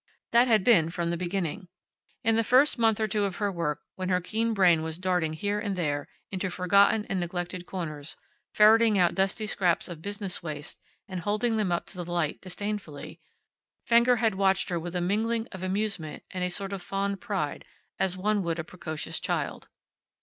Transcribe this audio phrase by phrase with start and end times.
[0.31, 1.67] That had been from the beginning.
[2.23, 5.33] In the first month or two of her work, when her keen brain was darting
[5.33, 8.15] here and there, into forgotten and neglected corners,
[8.51, 13.19] ferreting out dusty scraps of business waste and holding them up to the light, disdainfully,
[13.85, 17.63] Fenger had watched her with a mingling of amusement and a sort of fond pride,
[17.99, 19.67] as one would a precocious child.